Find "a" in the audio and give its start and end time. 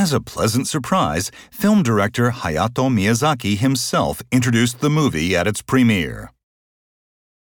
0.14-0.26